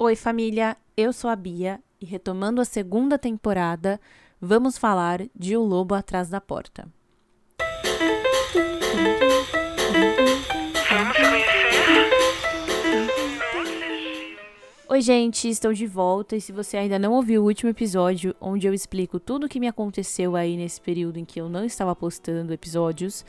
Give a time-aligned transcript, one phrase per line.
[0.00, 4.00] Oi, família, eu sou a Bia e retomando a segunda temporada,
[4.40, 6.88] vamos falar de O Lobo Atrás da Porta.
[14.88, 16.36] Oi, gente, estou de volta.
[16.36, 19.58] E se você ainda não ouviu o último episódio, onde eu explico tudo o que
[19.58, 23.24] me aconteceu aí nesse período em que eu não estava postando episódios,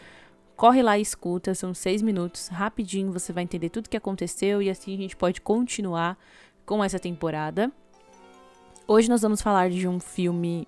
[0.56, 4.62] corre lá e escuta, são seis minutos, rapidinho você vai entender tudo o que aconteceu
[4.62, 6.16] e assim a gente pode continuar
[6.70, 7.72] com essa temporada.
[8.88, 10.68] Hoje nós vamos falar de um filme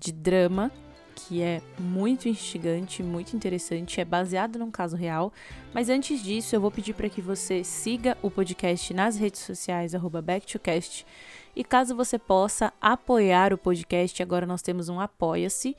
[0.00, 0.68] de drama
[1.14, 5.32] que é muito instigante, muito interessante, é baseado num caso real.
[5.72, 9.92] Mas antes disso, eu vou pedir para que você siga o podcast nas redes sociais
[9.94, 11.06] @backtocast.
[11.54, 15.76] E caso você possa apoiar o podcast, agora nós temos um apoia-se.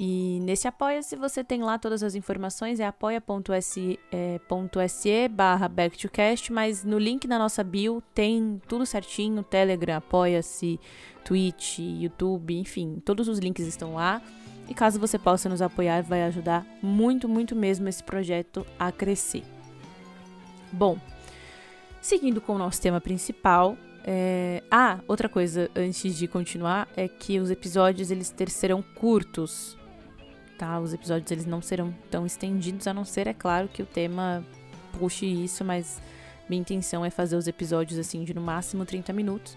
[0.00, 6.84] E nesse Apoia-se você tem lá todas as informações, é apoia.se é, barra backtocast, mas
[6.84, 10.78] no link na nossa bio tem tudo certinho, Telegram, Apoia-se,
[11.24, 14.22] Twitch, YouTube, enfim, todos os links estão lá.
[14.68, 19.42] E caso você possa nos apoiar, vai ajudar muito, muito mesmo esse projeto a crescer.
[20.70, 20.98] Bom,
[22.00, 24.62] seguindo com o nosso tema principal, é...
[24.70, 29.77] ah, outra coisa antes de continuar é que os episódios eles serão curtos,
[30.58, 30.78] tá?
[30.80, 34.44] Os episódios eles não serão tão estendidos, a não ser, é claro, que o tema
[34.98, 36.02] puxe isso, mas
[36.48, 39.56] minha intenção é fazer os episódios assim de no máximo 30 minutos.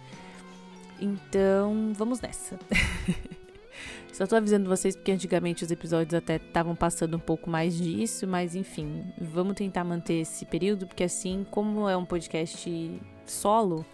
[1.00, 2.60] Então, vamos nessa.
[4.14, 8.28] Só tô avisando vocês porque antigamente os episódios até estavam passando um pouco mais disso,
[8.28, 13.86] mas enfim, vamos tentar manter esse período, porque assim, como é um podcast solo,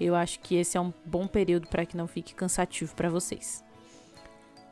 [0.00, 3.62] eu acho que esse é um bom período para que não fique cansativo para vocês.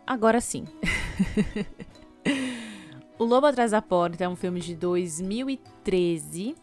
[0.07, 0.65] Agora sim.
[3.19, 6.55] o Lobo Atrás da Porta é um filme de 2013.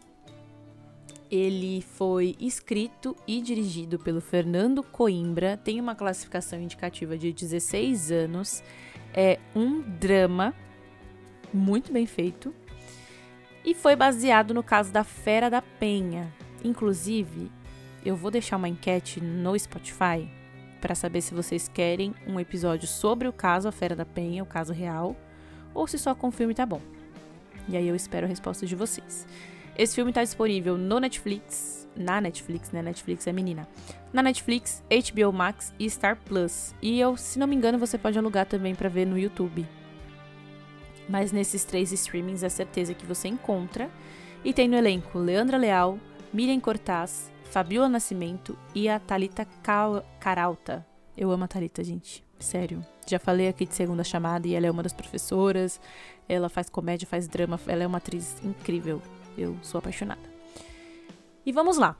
[1.30, 8.62] Ele foi escrito e dirigido pelo Fernando Coimbra, tem uma classificação indicativa de 16 anos,
[9.12, 10.54] é um drama
[11.52, 12.54] muito bem feito
[13.62, 16.32] e foi baseado no caso da Fera da Penha.
[16.64, 17.52] Inclusive,
[18.02, 20.26] eu vou deixar uma enquete no Spotify
[20.80, 24.46] para saber se vocês querem um episódio sobre o caso A Fera da Penha, o
[24.46, 25.16] caso real,
[25.74, 26.80] ou se só com o filme tá bom.
[27.68, 29.26] E aí eu espero a resposta de vocês.
[29.76, 32.82] Esse filme tá disponível no Netflix, na Netflix, né?
[32.82, 33.68] Netflix é menina.
[34.12, 36.74] Na Netflix, HBO Max e Star Plus.
[36.80, 39.66] E eu, se não me engano, você pode alugar também para ver no YouTube.
[41.08, 43.90] Mas nesses três streamings é certeza que você encontra.
[44.44, 45.98] E tem no elenco Leandra Leal,
[46.32, 49.46] Miriam Cortaz, Fabiola Nascimento e a Talita
[50.20, 50.86] Caralta.
[51.16, 52.22] Eu amo a Talita, gente.
[52.38, 52.84] Sério.
[53.06, 55.80] Já falei aqui de segunda chamada e ela é uma das professoras.
[56.28, 57.58] Ela faz comédia, faz drama.
[57.66, 59.00] Ela é uma atriz incrível.
[59.36, 60.20] Eu sou apaixonada.
[61.44, 61.96] E vamos lá.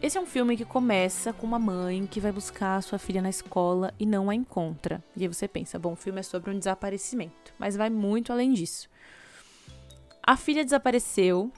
[0.00, 3.20] Esse é um filme que começa com uma mãe que vai buscar a sua filha
[3.20, 5.04] na escola e não a encontra.
[5.14, 8.52] E aí você pensa, bom, o filme é sobre um desaparecimento, mas vai muito além
[8.52, 8.88] disso.
[10.22, 11.50] A filha desapareceu,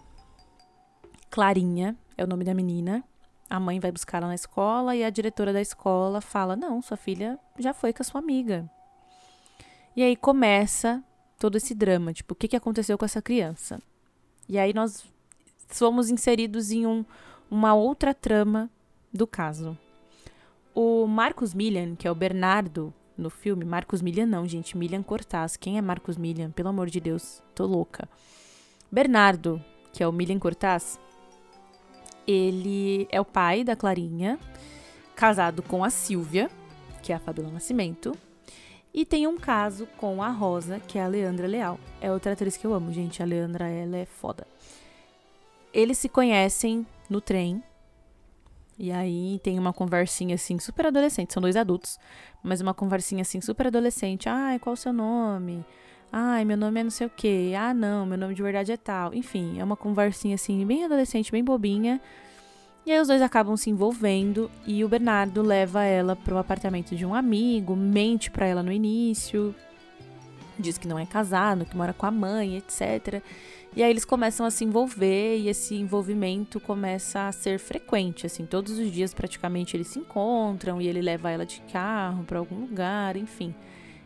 [1.31, 3.05] Clarinha é o nome da menina,
[3.51, 6.97] a mãe vai buscar ela na escola e a diretora da escola fala: Não, sua
[6.97, 8.71] filha já foi com a sua amiga.
[9.97, 11.03] E aí começa
[11.37, 13.83] todo esse drama, tipo, o que, que aconteceu com essa criança?
[14.49, 15.05] E aí nós
[15.69, 17.05] somos inseridos em um,
[17.51, 18.71] uma outra trama
[19.13, 19.77] do caso.
[20.73, 25.57] O Marcos Millian, que é o Bernardo no filme, Marcos Millian não, gente, Millian Cortaz.
[25.57, 26.51] Quem é Marcos Millian?
[26.53, 28.09] Pelo amor de Deus, tô louca.
[28.91, 29.63] Bernardo,
[29.93, 31.01] que é o Millian Cortaz,
[32.31, 34.39] ele é o pai da Clarinha,
[35.17, 36.51] casado com a Silvia,
[37.03, 38.17] que é a Fabiola Nascimento,
[38.93, 41.79] e tem um caso com a Rosa, que é a Leandra Leal.
[42.01, 43.23] É outra atriz que eu amo, gente.
[43.23, 44.47] A Leandra, ela é foda.
[45.73, 47.63] Eles se conhecem no trem.
[48.77, 51.33] E aí tem uma conversinha assim, super adolescente.
[51.33, 51.99] São dois adultos,
[52.43, 54.29] mas uma conversinha assim, super adolescente.
[54.29, 55.65] Ai, qual o seu nome?
[56.13, 57.53] Ai, meu nome é não sei o quê.
[57.57, 59.15] Ah, não, meu nome de verdade é tal.
[59.15, 62.01] Enfim, é uma conversinha assim, bem adolescente, bem bobinha.
[62.85, 66.97] E aí os dois acabam se envolvendo e o Bernardo leva ela para o apartamento
[66.97, 69.55] de um amigo, mente para ela no início,
[70.59, 73.23] diz que não é casado, que mora com a mãe, etc.
[73.77, 78.45] E aí eles começam a se envolver e esse envolvimento começa a ser frequente, assim,
[78.45, 82.61] todos os dias praticamente eles se encontram e ele leva ela de carro para algum
[82.61, 83.55] lugar, enfim.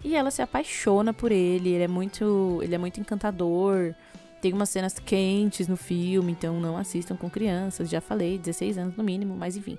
[0.05, 3.95] E ela se apaixona por ele, ele é muito, ele é muito encantador.
[4.41, 8.97] Tem umas cenas quentes no filme, então não assistam com crianças, já falei, 16 anos
[8.97, 9.79] no mínimo, mas enfim.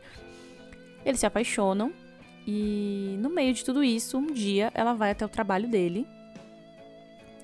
[1.05, 1.93] Eles se apaixonam
[2.47, 6.07] e no meio de tudo isso, um dia ela vai até o trabalho dele.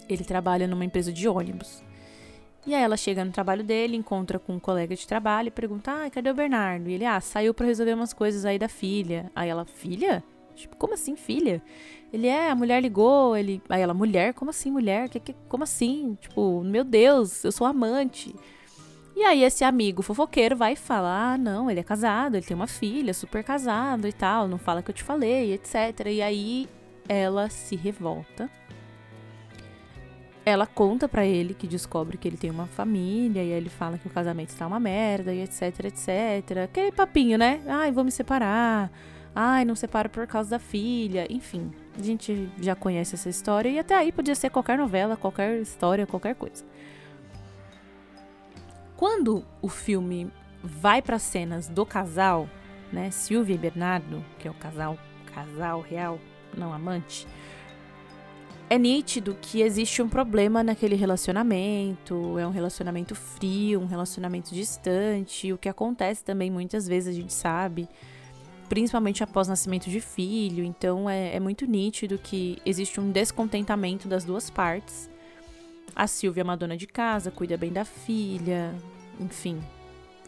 [0.09, 1.83] Ele trabalha numa empresa de ônibus.
[2.65, 5.91] E aí ela chega no trabalho dele, encontra com um colega de trabalho e pergunta:
[5.91, 6.89] Ah, cadê o Bernardo?
[6.89, 9.31] E ele, ah, saiu para resolver umas coisas aí da filha.
[9.35, 10.23] Aí ela, filha?
[10.55, 11.61] Tipo, como assim, filha?
[12.11, 13.61] Ele é, a mulher ligou, ele.
[13.69, 14.33] Aí ela, mulher?
[14.33, 15.09] Como assim, mulher?
[15.09, 16.17] Que, que, como assim?
[16.19, 18.35] Tipo, meu Deus, eu sou amante.
[19.15, 22.67] E aí esse amigo fofoqueiro vai falar: ah, não, ele é casado, ele tem uma
[22.67, 26.07] filha, super casado e tal, não fala que eu te falei, etc.
[26.07, 26.67] E aí
[27.07, 28.49] ela se revolta.
[30.43, 33.97] Ela conta para ele que descobre que ele tem uma família, e aí ele fala
[33.97, 36.57] que o casamento está uma merda, e etc, etc.
[36.63, 37.61] Aquele papinho, né?
[37.67, 38.91] Ai, vou me separar.
[39.33, 41.25] Ai, não separa por causa da filha.
[41.29, 45.59] Enfim, a gente já conhece essa história, e até aí podia ser qualquer novela, qualquer
[45.59, 46.65] história, qualquer coisa.
[48.95, 50.31] Quando o filme
[50.63, 52.47] vai para cenas do casal,
[52.91, 54.97] né, Silvia e Bernardo, que é o casal,
[55.33, 56.19] casal real,
[56.55, 57.25] não amante,
[58.69, 65.51] é nítido que existe um problema naquele relacionamento, é um relacionamento frio, um relacionamento distante,
[65.51, 67.89] o que acontece também muitas vezes a gente sabe,
[68.71, 74.23] principalmente após nascimento de filho, então é, é muito nítido que existe um descontentamento das
[74.23, 75.11] duas partes
[75.95, 78.73] a Silvia é uma dona de casa, cuida bem da filha,
[79.19, 79.61] enfim,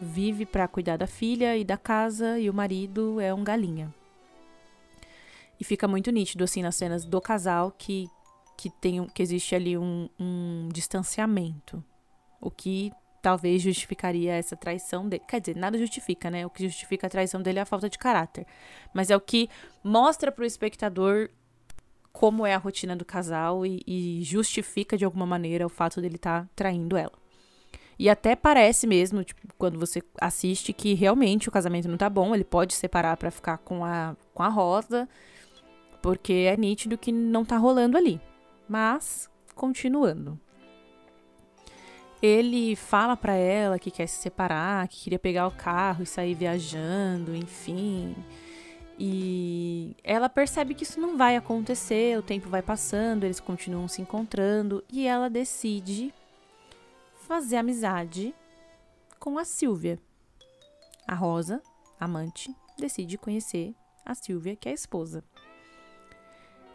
[0.00, 3.92] vive para cuidar da filha e da casa e o marido é um galinha.
[5.58, 8.08] E fica muito nítido assim nas cenas do casal que
[8.56, 11.82] que tem que existe ali um, um distanciamento,
[12.40, 12.92] o que
[13.24, 15.22] talvez justificaria essa traição dele.
[15.26, 16.44] Quer dizer, nada justifica, né?
[16.44, 18.46] O que justifica a traição dele é a falta de caráter.
[18.92, 19.48] Mas é o que
[19.82, 21.30] mostra para o espectador
[22.12, 26.16] como é a rotina do casal e, e justifica de alguma maneira o fato dele
[26.16, 27.14] estar tá traindo ela.
[27.98, 32.34] E até parece mesmo, tipo, quando você assiste, que realmente o casamento não tá bom,
[32.34, 35.08] ele pode separar para ficar com a, com a Rosa,
[36.02, 38.20] porque é nítido que não tá rolando ali.
[38.68, 40.38] Mas, continuando.
[42.24, 46.34] Ele fala para ela que quer se separar, que queria pegar o carro e sair
[46.34, 48.16] viajando, enfim.
[48.98, 54.00] E ela percebe que isso não vai acontecer, o tempo vai passando, eles continuam se
[54.00, 56.14] encontrando e ela decide
[57.28, 58.34] fazer amizade
[59.20, 59.98] com a Silvia.
[61.06, 61.60] A Rosa,
[62.00, 65.22] amante, decide conhecer a Silvia, que é a esposa.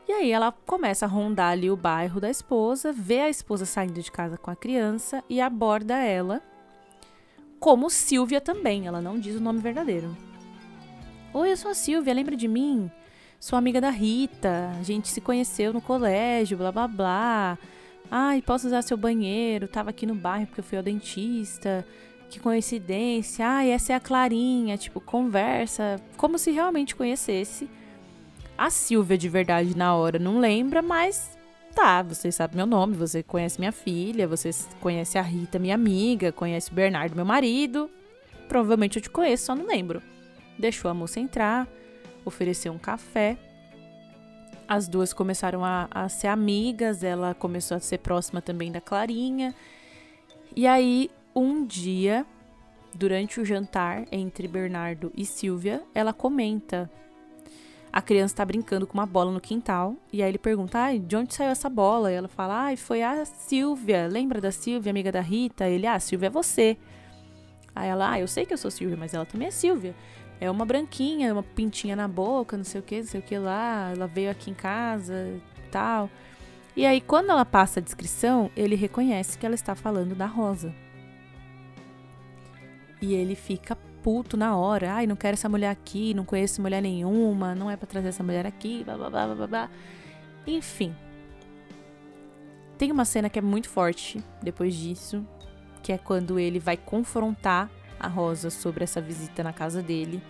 [0.10, 4.02] E aí ela começa a rondar ali o bairro da esposa, vê a esposa saindo
[4.02, 6.42] de casa com a criança e aborda ela
[7.60, 10.18] como Silvia também, ela não diz o nome verdadeiro.
[11.32, 12.90] Oi, eu sou a Silvia, lembra de mim?
[13.40, 17.58] Sou amiga da Rita, a gente se conheceu no colégio, blá blá blá.
[18.10, 19.68] Ai, posso usar seu banheiro?
[19.68, 21.86] Tava aqui no bairro porque eu fui ao dentista.
[22.32, 23.46] Que coincidência.
[23.46, 24.76] Ai, essa é a Clarinha.
[24.76, 27.70] Tipo, conversa como se realmente conhecesse.
[28.60, 31.38] A Silvia de verdade na hora não lembra, mas
[31.74, 34.52] tá, você sabe meu nome, você conhece minha filha, você
[34.82, 37.90] conhece a Rita, minha amiga, conhece o Bernardo, meu marido.
[38.48, 40.02] Provavelmente eu te conheço, só não lembro
[40.60, 41.68] deixou a moça entrar,
[42.26, 43.38] ofereceu um café.
[44.68, 49.56] As duas começaram a, a ser amigas, ela começou a ser próxima também da Clarinha.
[50.56, 52.26] E aí, um dia,
[52.94, 56.92] durante o jantar entre Bernardo e Silvia, ela comenta.
[57.92, 59.96] A criança está brincando com uma bola no quintal.
[60.14, 62.12] E aí ele pergunta: Ai, de onde saiu essa bola?
[62.12, 64.08] E ela fala: Ai, foi a Silvia.
[64.08, 65.68] Lembra da Silvia, amiga da Rita?
[65.68, 66.78] Ele: Ah, Silvia é você.
[67.76, 69.96] Aí ela: Ah, eu sei que eu sou Silvia, mas ela também é Silvia.
[70.40, 73.38] É uma branquinha, uma pintinha na boca, não sei o que, não sei o que
[73.38, 73.92] lá.
[73.94, 76.10] Ela veio aqui em casa tal.
[76.76, 80.74] E aí, quando ela passa a descrição, ele reconhece que ela está falando da Rosa.
[83.02, 84.94] E ele fica puto na hora.
[84.94, 88.24] Ai, não quero essa mulher aqui, não conheço mulher nenhuma, não é para trazer essa
[88.24, 89.70] mulher aqui, blá blá blá blá blá.
[90.48, 90.96] Enfim.
[92.78, 95.26] Tem uma cena que é muito forte depois disso,
[95.84, 100.22] que é quando ele vai confrontar a Rosa sobre essa visita na casa dele.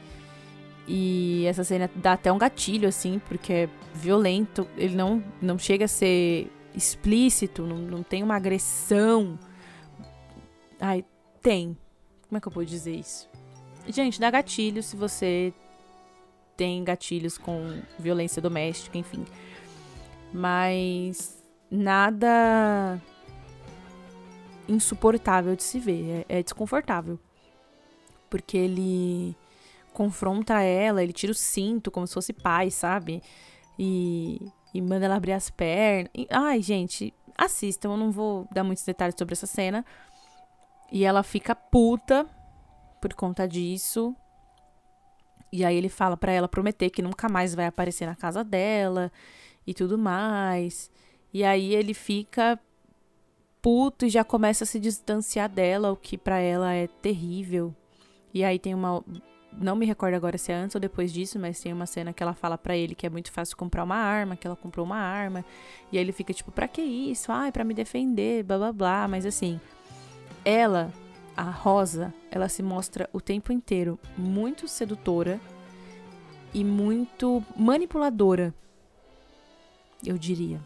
[0.88, 4.68] E essa cena dá até um gatilho, assim, porque é violento.
[4.76, 9.38] Ele não, não chega a ser explícito, não, não tem uma agressão.
[10.80, 11.06] Ai,
[11.42, 11.78] tem.
[12.28, 13.30] Como é que eu vou dizer isso?
[13.90, 15.54] Gente, dá gatilho se você
[16.56, 19.26] tem gatilhos com violência doméstica, enfim.
[20.32, 23.02] Mas nada
[24.68, 26.26] insuportável de se ver.
[26.30, 27.20] É, é desconfortável
[28.30, 29.36] porque ele
[29.92, 33.22] confronta ela, ele tira o cinto como se fosse pai, sabe?
[33.78, 34.40] E,
[34.74, 36.12] e manda ela abrir as pernas.
[36.16, 39.84] E, ai, gente, assistam, eu não vou dar muitos detalhes sobre essa cena.
[40.92, 42.26] E ela fica puta
[43.00, 44.16] por conta disso.
[45.52, 49.12] E aí ele fala para ela prometer que nunca mais vai aparecer na casa dela
[49.66, 50.92] e tudo mais.
[51.34, 52.60] E aí ele fica
[53.62, 57.74] puto e já começa a se distanciar dela, o que para ela é terrível.
[58.34, 59.04] E aí tem uma
[59.52, 62.22] não me recordo agora se é antes ou depois disso, mas tem uma cena que
[62.22, 64.98] ela fala para ele que é muito fácil comprar uma arma, que ela comprou uma
[64.98, 65.44] arma,
[65.92, 67.32] e aí ele fica tipo, pra que isso?
[67.32, 69.60] Ai, para me defender, blá blá blá, mas assim,
[70.46, 70.92] ela,
[71.40, 75.40] a Rosa, ela se mostra o tempo inteiro muito sedutora
[76.54, 78.54] e muito manipuladora,
[80.06, 80.60] eu diria.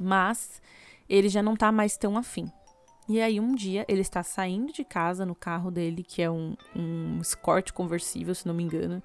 [0.00, 0.62] Mas
[1.06, 2.50] ele já não tá mais tão afim.
[3.06, 6.56] E aí um dia ele está saindo de casa no carro dele, que é um,
[6.74, 7.20] um
[7.74, 9.02] conversível, se não me engano.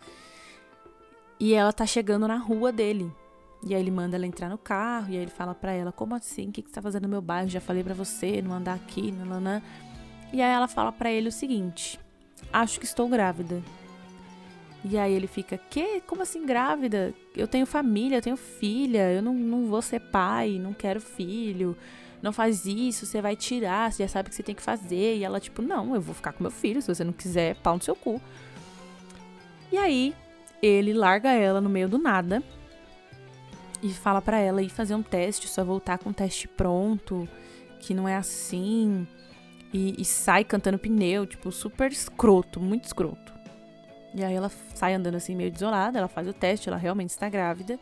[1.37, 3.11] E ela tá chegando na rua dele.
[3.67, 6.15] E aí ele manda ela entrar no carro, e aí ele fala pra ela, como
[6.15, 6.47] assim?
[6.47, 7.49] O que, que você tá fazendo no meu bairro?
[7.49, 9.61] Já falei pra você, não andar aqui, nananã.
[10.31, 11.99] E aí ela fala para ele o seguinte,
[12.53, 13.61] acho que estou grávida.
[14.85, 16.01] E aí ele fica, que?
[16.01, 17.13] Como assim grávida?
[17.35, 21.75] Eu tenho família, eu tenho filha, eu não, não vou ser pai, não quero filho
[22.21, 25.17] não faz isso, você vai tirar, você já sabe o que você tem que fazer.
[25.17, 27.75] E ela, tipo, não, eu vou ficar com meu filho, se você não quiser, pau
[27.75, 28.21] no seu cu.
[29.71, 30.13] E aí,
[30.61, 32.43] ele larga ela no meio do nada
[33.81, 37.27] e fala para ela ir fazer um teste, só voltar com o teste pronto,
[37.79, 39.07] que não é assim.
[39.71, 43.33] E, e sai cantando pneu, tipo, super escroto, muito escroto.
[44.13, 47.29] E aí ela sai andando assim meio desolada, ela faz o teste, ela realmente está
[47.29, 47.79] grávida.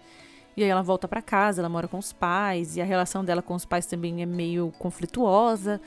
[0.56, 3.41] E aí ela volta para casa, ela mora com os pais, e a relação dela
[3.41, 5.79] com os pais também é meio conflituosa.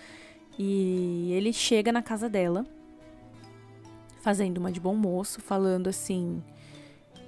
[0.59, 2.64] E ele chega na casa dela,
[4.23, 6.42] fazendo uma de bom moço, falando assim: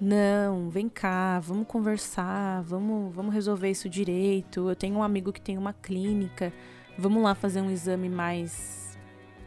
[0.01, 4.69] "Não, vem cá, vamos conversar, vamos, vamos resolver isso direito.
[4.69, 6.53] Eu tenho um amigo que tem uma clínica,
[6.99, 8.99] vamos lá fazer um exame mais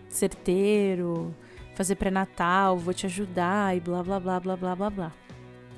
[0.09, 1.35] certeiro,
[1.75, 5.11] fazer pré-natal, vou te ajudar e blá blá blá blá blá blá blá".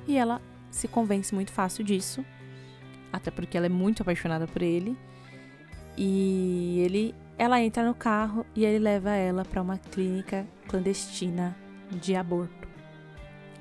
[0.07, 2.23] E ela se convence muito fácil disso,
[3.11, 4.97] até porque ela é muito apaixonada por ele.
[5.97, 11.55] E ele, ela entra no carro e ele leva ela para uma clínica clandestina
[11.91, 12.67] de aborto.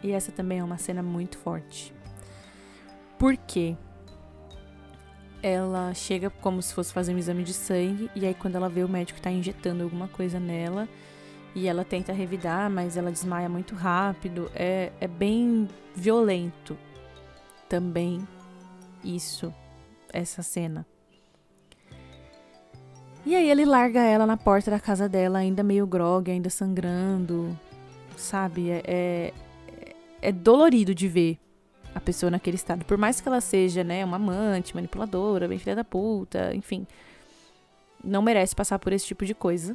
[0.02, 1.94] E essa também é uma cena muito forte.
[3.18, 3.76] Por quê?
[5.42, 8.82] Ela chega como se fosse fazer um exame de sangue e aí quando ela vê
[8.82, 10.88] o médico tá injetando alguma coisa nela,
[11.56, 14.50] e ela tenta revidar, mas ela desmaia muito rápido.
[14.54, 16.76] É, é bem violento
[17.66, 18.28] também
[19.02, 19.54] isso,
[20.12, 20.86] essa cena.
[23.24, 27.58] E aí ele larga ela na porta da casa dela, ainda meio grog, ainda sangrando,
[28.18, 28.70] sabe?
[28.70, 29.32] É, é,
[30.20, 31.38] é dolorido de ver
[31.96, 32.84] a pessoa naquele estado.
[32.84, 36.86] Por mais que ela seja, né, uma amante, manipuladora, bem filha da puta, enfim.
[38.04, 39.74] Não merece passar por esse tipo de coisa.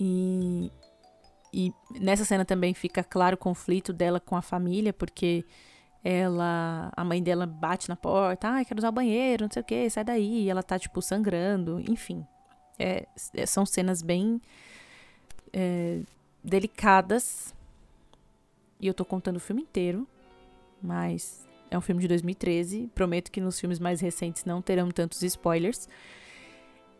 [0.00, 0.68] E,
[1.54, 5.44] e nessa cena também fica claro o conflito dela com a família, porque
[6.02, 9.64] ela, a mãe dela bate na porta, ai, quero usar o banheiro, não sei o
[9.64, 10.42] que, sai daí.
[10.42, 12.26] E ela tá, tipo, sangrando, enfim.
[12.76, 14.42] É, é, são cenas bem
[15.52, 16.00] é,
[16.42, 17.54] delicadas.
[18.80, 20.04] E eu tô contando o filme inteiro,
[20.82, 22.90] mas é um filme de 2013.
[22.94, 25.88] Prometo que nos filmes mais recentes não terão tantos spoilers.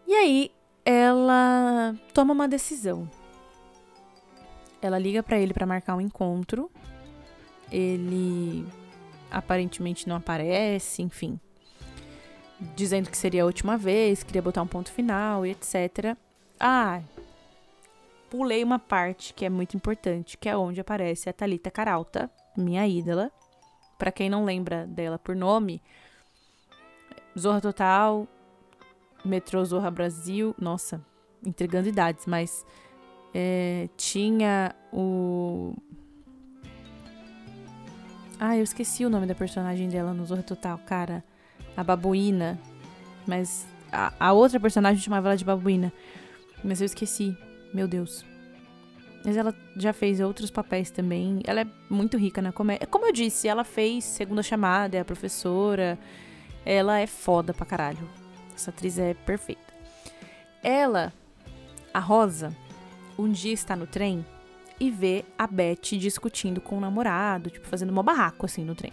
[0.07, 0.51] E aí,
[0.85, 3.09] ela toma uma decisão.
[4.81, 6.71] Ela liga para ele para marcar um encontro.
[7.71, 8.67] Ele
[9.31, 11.39] aparentemente não aparece, enfim.
[12.75, 16.17] Dizendo que seria a última vez, queria botar um ponto final e etc.
[16.59, 17.03] Ah,
[18.31, 22.87] pulei uma parte que é muito importante, que é onde aparece a Talita Caralta, minha
[22.87, 23.31] ídola.
[23.99, 25.83] Para quem não lembra dela por nome,
[27.37, 28.27] Zorra Total,
[29.25, 31.05] Metrô Zorra Brasil, nossa,
[31.45, 32.65] entregando idades, mas
[33.35, 35.75] é, tinha o
[38.41, 41.25] ah, eu esqueci o nome da personagem dela no Zorra Total, cara.
[41.77, 42.57] A Babuína.
[43.27, 45.93] Mas a, a outra personagem chamava ela de Babuína.
[46.63, 47.37] Mas eu esqueci.
[47.75, 48.25] Meu Deus.
[49.25, 51.41] Mas ela já fez outros papéis também.
[51.45, 52.87] Ela é muito rica na comédia.
[52.87, 55.99] Como eu disse, ela fez Segunda Chamada, é a professora.
[56.65, 58.09] Ela é foda pra caralho.
[58.55, 59.75] Essa atriz é perfeita.
[60.63, 61.13] Ela,
[61.93, 62.55] a Rosa,
[63.19, 64.25] um dia está no trem
[64.81, 68.93] e vê a Beth discutindo com o namorado, tipo, fazendo uma barraco assim no trem.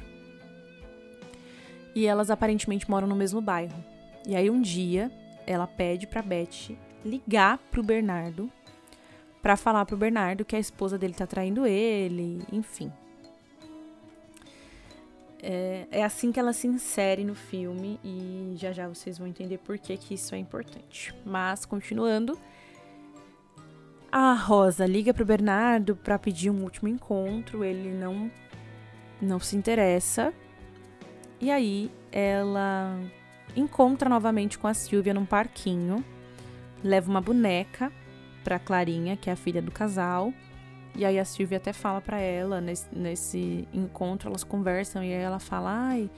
[1.94, 3.84] E elas aparentemente moram no mesmo bairro.
[4.27, 5.12] E aí um dia
[5.46, 8.51] ela pede pra Beth ligar pro Bernardo
[9.46, 12.92] para falar pro Bernardo que a esposa dele tá traindo ele, enfim.
[15.40, 19.60] É, é, assim que ela se insere no filme e já já vocês vão entender
[19.60, 21.14] por que, que isso é importante.
[21.24, 22.40] Mas, continuando,
[24.12, 28.32] a Rosa liga pro Bernardo para pedir um último encontro, ele não
[29.22, 30.34] não se interessa.
[31.40, 33.00] E aí ela
[33.56, 36.04] encontra novamente com a Silvia num parquinho,
[36.84, 37.94] leva uma boneca
[38.46, 40.32] pra Clarinha, que é a filha do casal.
[40.96, 45.22] E aí a Silvia até fala para ela, nesse, nesse encontro, elas conversam e aí
[45.22, 46.10] ela fala, ai,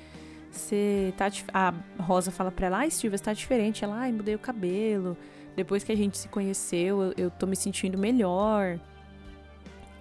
[0.52, 1.32] você tá.
[1.54, 3.84] A Rosa fala pra ela, ai, Silvia, você tá diferente.
[3.84, 5.18] Ela, ai, mudei o cabelo.
[5.56, 8.80] Depois que a gente se conheceu, eu, eu tô me sentindo melhor.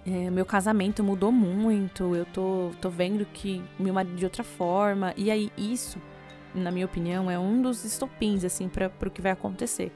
[0.05, 2.15] É, meu casamento mudou muito.
[2.15, 5.13] Eu tô, tô vendo que meu marido de outra forma.
[5.17, 5.99] E aí, isso,
[6.53, 9.91] na minha opinião, é um dos estopins, assim, para pro que vai acontecer.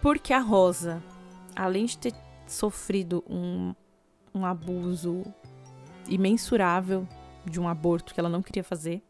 [0.00, 1.02] Porque a Rosa,
[1.54, 2.14] além de ter
[2.46, 3.74] sofrido um,
[4.34, 5.24] um abuso
[6.08, 7.06] imensurável
[7.44, 9.02] de um aborto que ela não queria fazer,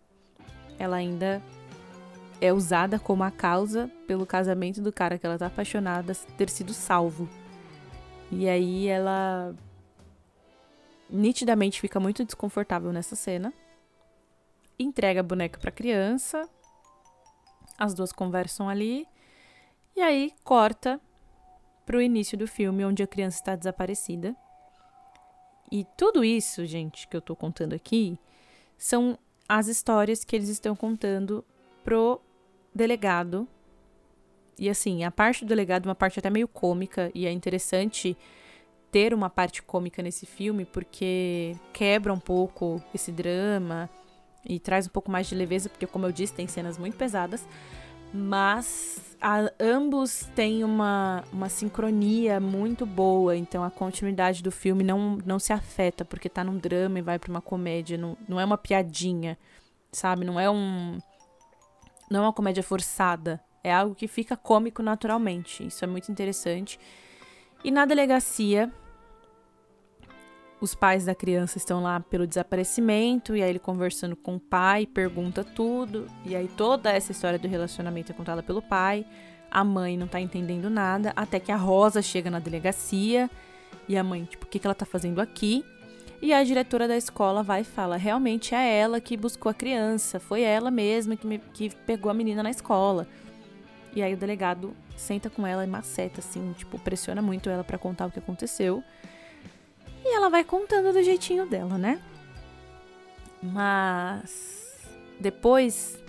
[0.79, 1.43] ela ainda
[2.41, 6.73] é usada como a causa pelo casamento do cara que ela tá apaixonada ter sido
[6.73, 7.29] salvo.
[8.31, 9.55] E aí ela
[11.11, 13.53] nitidamente fica muito desconfortável nessa cena.
[14.79, 16.49] Entrega a boneca pra criança.
[17.77, 19.07] As duas conversam ali.
[19.99, 21.01] E aí corta
[21.85, 24.33] pro início do filme, onde a criança está desaparecida.
[25.73, 28.17] E tudo isso, gente, que eu tô contando aqui,
[28.77, 31.45] são as histórias que eles estão contando
[31.83, 32.21] pro
[32.73, 33.49] delegado.
[34.57, 38.17] E assim, a parte do delegado é uma parte até meio cômica, e é interessante
[38.93, 43.91] ter uma parte cômica nesse filme, porque quebra um pouco esse drama
[44.45, 47.45] e traz um pouco mais de leveza, porque, como eu disse, tem cenas muito pesadas
[48.13, 55.19] mas a, ambos têm uma, uma sincronia muito boa, então a continuidade do filme não,
[55.25, 58.45] não se afeta, porque tá num drama e vai pra uma comédia, não, não é
[58.45, 59.37] uma piadinha,
[59.93, 60.25] sabe?
[60.25, 60.99] Não é um.
[62.11, 63.41] Não é uma comédia forçada.
[63.63, 65.67] É algo que fica cômico naturalmente.
[65.67, 66.79] Isso é muito interessante.
[67.63, 68.73] E na delegacia,
[70.61, 74.87] os pais da criança estão lá pelo desaparecimento, e aí ele conversando com o pai,
[74.87, 79.07] pergunta tudo, e aí toda essa história do relacionamento é contada pelo pai.
[79.51, 83.31] A mãe não tá entendendo nada, até que a Rosa chega na delegacia,
[83.89, 85.65] e a mãe, tipo, o que, que ela tá fazendo aqui?
[86.21, 90.19] E a diretora da escola vai e fala: realmente é ela que buscou a criança,
[90.19, 93.07] foi ela mesma que, me, que pegou a menina na escola.
[93.95, 97.79] E aí o delegado senta com ela e maceta, assim, tipo, pressiona muito ela para
[97.79, 98.83] contar o que aconteceu.
[100.09, 102.01] E ela vai contando do jeitinho dela, né?
[103.43, 104.89] Mas
[105.21, 106.03] depois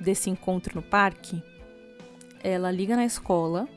[0.00, 1.42] desse encontro no parque,
[2.42, 3.68] ela liga na escola,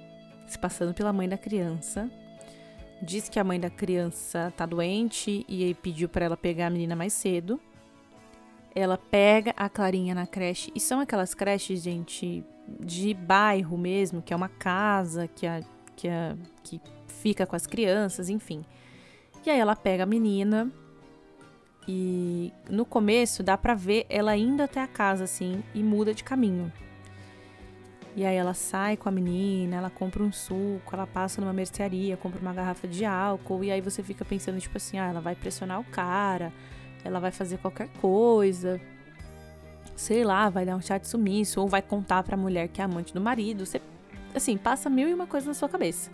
[0.47, 2.09] se passando pela mãe da criança,
[3.01, 6.69] diz que a mãe da criança tá doente e aí pediu para ela pegar a
[6.69, 7.59] menina mais cedo.
[8.73, 12.45] Ela pega a Clarinha na creche, e são aquelas creches, gente,
[12.79, 15.61] de bairro mesmo, que é uma casa que, a,
[15.97, 18.63] que, a, que fica com as crianças, enfim.
[19.45, 20.71] E aí ela pega a menina
[21.87, 26.23] e no começo dá pra ver ela indo até a casa assim e muda de
[26.23, 26.73] caminho.
[28.15, 32.17] E aí ela sai com a menina, ela compra um suco, ela passa numa mercearia,
[32.17, 35.35] compra uma garrafa de álcool e aí você fica pensando tipo assim, ah, ela vai
[35.35, 36.51] pressionar o cara,
[37.03, 38.81] ela vai fazer qualquer coisa.
[39.95, 43.13] Sei lá, vai dar um chat sumiço ou vai contar pra mulher que é amante
[43.13, 43.65] do marido.
[43.65, 43.79] Você
[44.33, 46.09] assim, passa mil e uma coisa na sua cabeça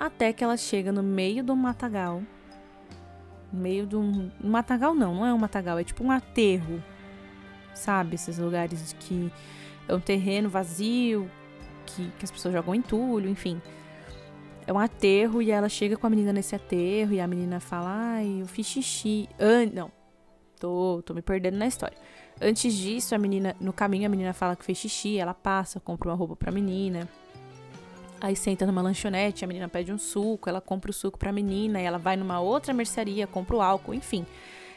[0.00, 2.22] até que ela chega no meio do matagal.
[3.52, 4.30] Meio de um.
[4.42, 6.82] Matagal não, não é um matagal, é tipo um aterro.
[7.74, 8.14] Sabe?
[8.14, 9.30] Esses lugares que
[9.86, 11.30] é um terreno vazio,
[11.84, 13.60] que, que as pessoas jogam entulho, enfim.
[14.66, 17.90] É um aterro e ela chega com a menina nesse aterro e a menina fala:
[17.90, 19.28] Ai, eu fiz xixi.
[19.38, 19.92] An não,
[20.58, 21.98] tô, tô me perdendo na história.
[22.40, 26.08] Antes disso, a menina, no caminho, a menina fala que fez xixi, ela passa, compra
[26.08, 27.06] uma roupa pra menina.
[28.20, 31.80] Aí senta numa lanchonete, a menina pede um suco, ela compra o suco pra menina,
[31.80, 34.26] e ela vai numa outra mercearia, compra o álcool, enfim.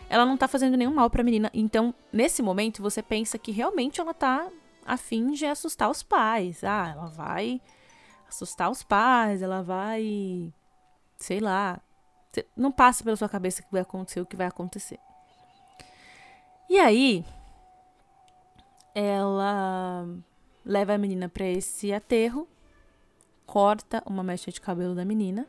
[0.09, 1.49] Ela não tá fazendo nenhum mal pra menina.
[1.53, 4.47] Então, nesse momento, você pensa que realmente ela tá
[4.85, 6.63] a fim de assustar os pais.
[6.63, 7.59] Ah, ela vai
[8.27, 10.53] assustar os pais, ela vai.
[11.17, 11.81] Sei lá.
[12.55, 14.99] Não passa pela sua cabeça que vai acontecer o que vai acontecer.
[16.69, 17.25] E aí,
[18.95, 20.07] ela
[20.65, 22.47] leva a menina para esse aterro
[23.53, 25.47] corta uma mecha de cabelo da menina.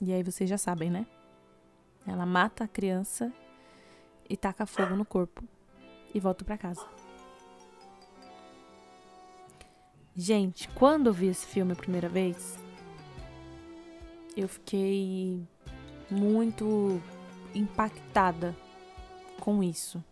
[0.00, 1.06] E aí vocês já sabem, né?
[2.06, 3.30] Ela mata a criança
[4.26, 5.44] e taca fogo no corpo
[6.14, 6.88] e volta para casa.
[10.16, 12.58] Gente, quando eu vi esse filme a primeira vez,
[14.34, 15.46] eu fiquei
[16.10, 16.98] muito
[17.54, 18.56] impactada
[19.38, 20.02] com isso.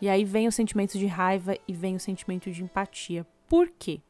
[0.00, 3.26] E aí vem o sentimento de raiva e vem o sentimento de empatia.
[3.48, 4.00] Por quê?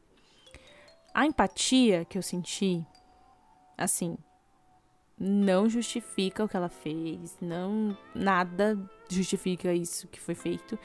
[1.13, 2.85] A empatia que eu senti,
[3.77, 4.17] assim,
[5.19, 8.77] não justifica o que ela fez, não nada
[9.09, 10.77] justifica isso que foi feito.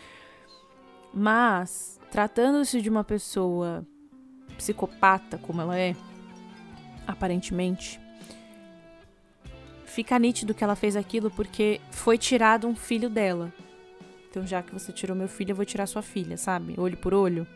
[1.12, 3.86] Mas, tratando-se de uma pessoa
[4.56, 5.94] psicopata, como ela é,
[7.06, 8.00] aparentemente,
[9.84, 13.52] fica nítido que ela fez aquilo porque foi tirado um filho dela.
[14.30, 16.74] Então, já que você tirou meu filho, eu vou tirar sua filha, sabe?
[16.78, 17.46] Olho por olho.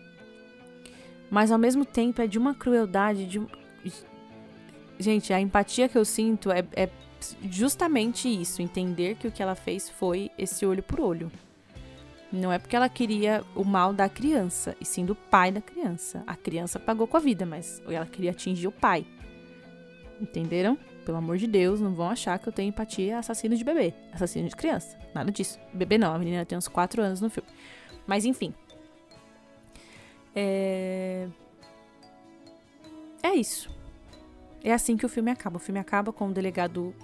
[1.31, 3.43] Mas ao mesmo tempo é de uma crueldade, de.
[4.99, 6.89] Gente, a empatia que eu sinto é, é
[7.51, 11.31] justamente isso, entender que o que ela fez foi esse olho por olho.
[12.33, 16.25] Não é porque ela queria o mal da criança, e sim do pai da criança.
[16.27, 19.07] A criança pagou com a vida, mas ela queria atingir o pai.
[20.21, 20.79] Entenderam?
[21.05, 24.49] Pelo amor de Deus, não vão achar que eu tenho empatia assassino de bebê, assassino
[24.49, 24.99] de criança.
[25.15, 25.59] Nada disso.
[25.73, 27.49] Bebê não, a menina tem uns 4 anos no filme.
[28.07, 28.53] Mas enfim.
[30.37, 31.27] É...
[33.23, 33.75] É isso.
[34.63, 35.57] É assim que o filme acaba.
[35.57, 36.95] O filme acaba com o delegado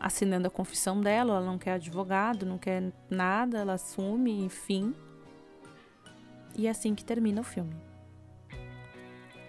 [0.00, 4.94] assinando a confissão dela, ela não quer advogado, não quer nada, ela assume, enfim.
[6.56, 7.74] E é assim que termina o filme.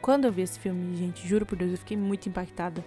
[0.01, 2.83] Quando eu vi esse filme, gente, juro por Deus, eu fiquei muito impactada.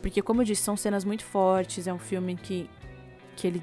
[0.00, 1.86] Porque, como eu disse, são cenas muito fortes.
[1.86, 2.68] É um filme que,
[3.36, 3.62] que ele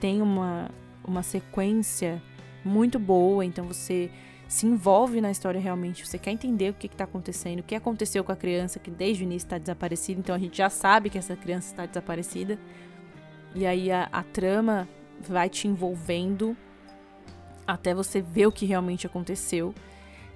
[0.00, 0.70] tem uma,
[1.04, 2.20] uma sequência
[2.64, 3.44] muito boa.
[3.44, 4.10] Então, você
[4.48, 6.06] se envolve na história realmente.
[6.06, 9.22] Você quer entender o que está acontecendo, o que aconteceu com a criança que desde
[9.22, 10.20] o início está desaparecida.
[10.20, 12.58] Então, a gente já sabe que essa criança está desaparecida.
[13.54, 14.88] E aí, a, a trama
[15.20, 16.56] vai te envolvendo
[17.66, 19.74] até você ver o que realmente aconteceu.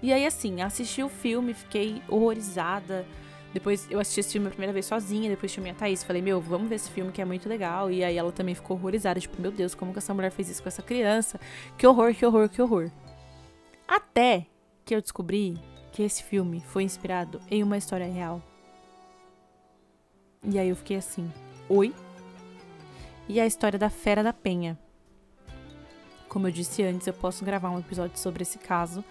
[0.02, 3.06] E aí, assim, assisti o filme, fiquei horrorizada
[3.52, 6.04] depois eu assisti esse filme a primeira vez sozinha, depois tinha minha Thaís.
[6.04, 7.90] Falei, meu, vamos ver esse filme que é muito legal.
[7.90, 10.62] E aí ela também ficou horrorizada, tipo, meu Deus, como que essa mulher fez isso
[10.62, 11.40] com essa criança?
[11.76, 12.90] Que horror, que horror, que horror.
[13.90, 14.46] Até
[14.84, 15.58] que eu descobri
[15.90, 18.40] que esse filme foi inspirado em uma história real.
[20.44, 21.28] E aí eu fiquei assim,
[21.68, 21.92] oi?
[23.28, 24.78] E a história da Fera da Penha.
[26.28, 29.04] Como eu disse antes, eu posso gravar um episódio sobre esse caso.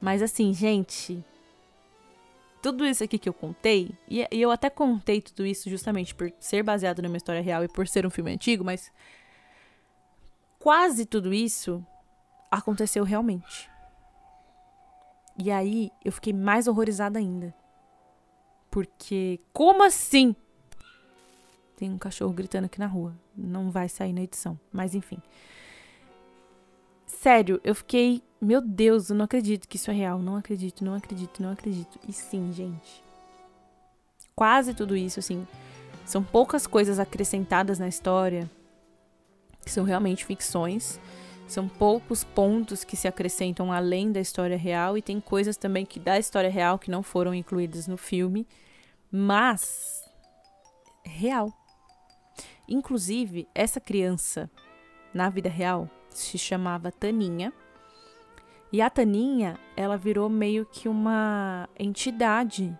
[0.00, 1.24] Mas assim, gente,
[2.62, 6.62] tudo isso aqui que eu contei, e, eu até contei tudo isso justamente por ser
[6.62, 8.92] baseado numa história real e por ser um filme antigo, mas
[10.56, 11.84] quase tudo isso
[12.48, 13.68] aconteceu realmente.
[15.42, 17.54] E aí eu fiquei mais horrorizada ainda.
[18.70, 20.36] Porque, como assim?
[21.76, 23.16] Tem um cachorro gritando aqui na rua.
[23.34, 24.58] Não vai sair na edição.
[24.70, 25.18] Mas enfim.
[27.06, 28.22] Sério, eu fiquei.
[28.40, 30.18] Meu Deus, eu não acredito que isso é real.
[30.18, 31.98] Não acredito, não acredito, não acredito.
[32.06, 33.02] E sim, gente.
[34.36, 35.46] Quase tudo isso, assim.
[36.04, 38.50] São poucas coisas acrescentadas na história
[39.64, 41.00] que são realmente ficções.
[41.50, 45.98] São poucos pontos que se acrescentam além da história real e tem coisas também que
[45.98, 48.46] da história real que não foram incluídas no filme,
[49.10, 50.08] mas
[51.04, 51.52] real.
[52.68, 54.48] Inclusive, essa criança
[55.12, 57.52] na vida real se chamava Taninha.
[58.72, 62.78] E a Taninha, ela virou meio que uma entidade.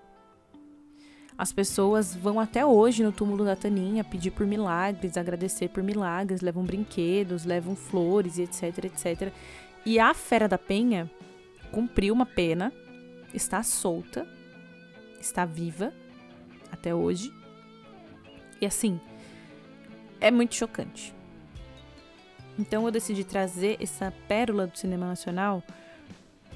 [1.40, 6.42] As pessoas vão até hoje no túmulo da Taninha pedir por milagres, agradecer por milagres,
[6.42, 9.32] levam brinquedos, levam flores e etc, etc.
[9.86, 11.10] E a Fera da Penha
[11.72, 12.70] cumpriu uma pena,
[13.32, 14.28] está solta,
[15.18, 15.94] está viva
[16.70, 17.32] até hoje.
[18.60, 19.00] E assim,
[20.20, 21.14] é muito chocante.
[22.58, 25.62] Então eu decidi trazer essa pérola do cinema nacional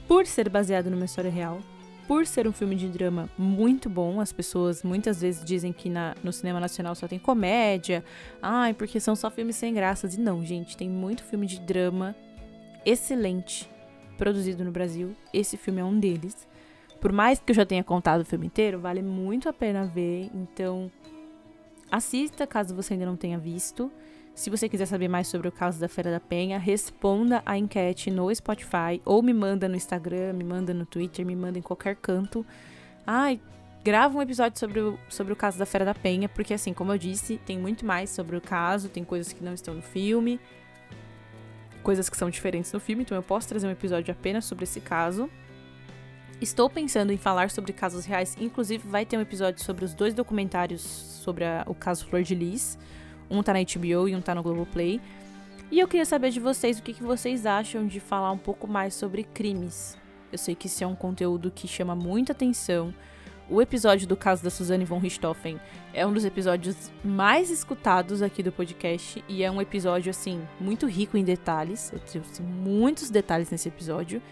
[0.06, 1.58] por ser baseado numa história real,
[2.06, 4.20] por ser um filme de drama muito bom.
[4.20, 8.04] As pessoas muitas vezes dizem que na, no cinema nacional só tem comédia,
[8.42, 10.14] ai, porque são só filmes sem graças.
[10.14, 12.14] E não, gente, tem muito filme de drama
[12.84, 13.70] excelente
[14.16, 15.14] produzido no Brasil.
[15.32, 16.46] Esse filme é um deles.
[17.00, 20.30] Por mais que eu já tenha contado o filme inteiro, vale muito a pena ver.
[20.34, 20.90] Então,
[21.90, 23.90] assista caso você ainda não tenha visto.
[24.34, 28.10] Se você quiser saber mais sobre o caso da Fera da Penha, responda a enquete
[28.10, 31.94] no Spotify ou me manda no Instagram, me manda no Twitter, me manda em qualquer
[31.94, 32.44] canto.
[33.06, 33.40] Ai,
[33.84, 36.92] grava um episódio sobre o, sobre o caso da Fera da Penha, porque assim, como
[36.92, 40.40] eu disse, tem muito mais sobre o caso, tem coisas que não estão no filme,
[41.84, 44.80] coisas que são diferentes no filme, então eu posso trazer um episódio apenas sobre esse
[44.80, 45.30] caso.
[46.40, 50.12] Estou pensando em falar sobre casos reais, inclusive vai ter um episódio sobre os dois
[50.12, 52.76] documentários sobre a, o caso Flor de Lis.
[53.30, 55.00] Um tá na HBO e um tá no Globoplay.
[55.70, 58.66] E eu queria saber de vocês o que, que vocês acham de falar um pouco
[58.68, 59.98] mais sobre crimes.
[60.30, 62.94] Eu sei que esse é um conteúdo que chama muita atenção.
[63.48, 65.60] O episódio do caso da Suzane von Richthofen
[65.92, 70.86] é um dos episódios mais escutados aqui do podcast e é um episódio assim muito
[70.86, 71.92] rico em detalhes.
[71.92, 74.22] Eu trouxe muitos detalhes nesse episódio.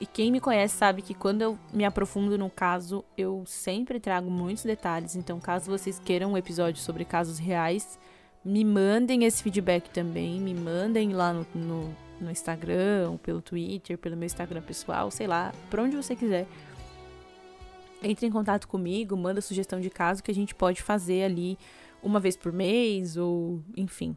[0.00, 4.30] E quem me conhece sabe que quando eu me aprofundo no caso, eu sempre trago
[4.30, 5.14] muitos detalhes.
[5.14, 7.98] Então, caso vocês queiram um episódio sobre casos reais,
[8.44, 14.16] Me mandem esse feedback também, me mandem lá no, no, no Instagram, pelo Twitter, pelo
[14.16, 16.46] meu Instagram pessoal, sei lá, por onde você quiser.
[18.02, 21.58] Entre em contato comigo, manda sugestão de caso que a gente pode fazer ali
[22.02, 24.16] uma vez por mês ou enfim.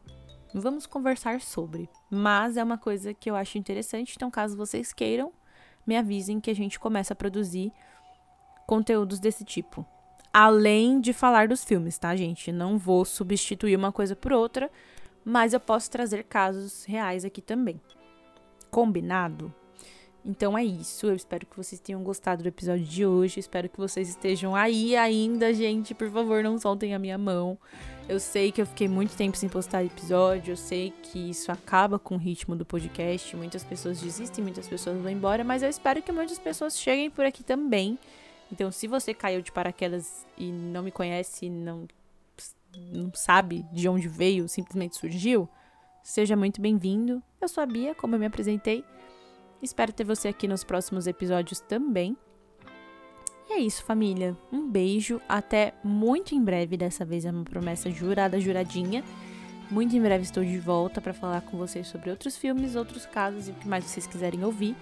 [0.53, 1.89] Vamos conversar sobre.
[2.09, 5.33] Mas é uma coisa que eu acho interessante, então caso vocês queiram,
[5.86, 7.73] me avisem que a gente começa a produzir
[8.65, 9.86] conteúdos desse tipo.
[10.36, 12.52] Além de falar dos filmes, tá, gente?
[12.52, 14.72] Não vou substituir uma coisa por outra,
[15.24, 17.80] mas eu posso trazer casos reais aqui também.
[18.72, 19.54] Combinado?
[20.26, 21.06] Então é isso.
[21.06, 23.39] Eu espero que vocês tenham gostado do episódio de hoje.
[23.39, 25.93] Espero que vocês estejam aí ainda, gente.
[25.93, 27.56] Por favor, não soltem a minha mão.
[28.10, 30.54] Eu sei que eu fiquei muito tempo sem postar episódio.
[30.54, 33.36] Eu sei que isso acaba com o ritmo do podcast.
[33.36, 35.43] Muitas pessoas desistem, muitas pessoas vão embora.
[35.43, 38.00] Mas eu espero que muitas pessoas cheguem por aqui também
[38.53, 41.87] então, se você caiu de paraquedas e não me conhece, não,
[42.91, 45.49] não sabe de onde veio, simplesmente surgiu,
[46.03, 47.19] seja muito bem-vindo.
[47.41, 48.85] Eu sou a Bia, como eu me apresentei.
[49.59, 52.15] Espero ter você aqui nos próximos episódios também.
[53.49, 54.37] E é isso, família.
[54.51, 55.19] Um beijo.
[55.27, 56.77] Até muito em breve.
[56.77, 59.03] Dessa vez é uma promessa jurada, juradinha.
[59.71, 63.47] Muito em breve estou de volta para falar com vocês sobre outros filmes, outros casos
[63.47, 64.75] e o que mais vocês quiserem ouvir.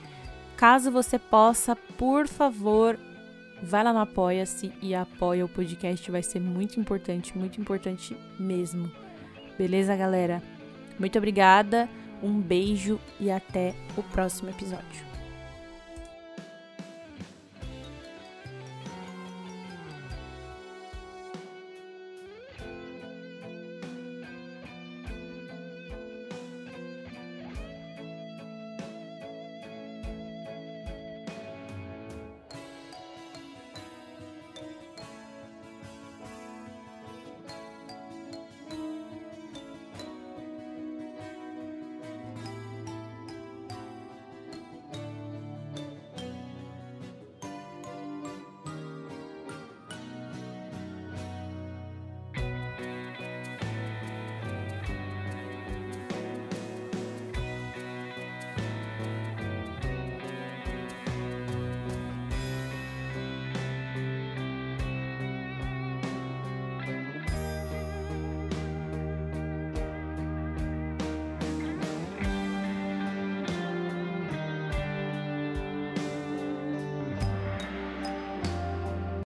[0.58, 3.00] Caso você possa, por favor,
[3.62, 8.92] vai lá no Apoia-se e apoia o podcast, vai ser muito importante, muito importante mesmo.
[9.58, 10.42] Beleza, galera?
[10.98, 11.90] Muito obrigada,
[12.22, 15.11] um beijo e até o próximo episódio.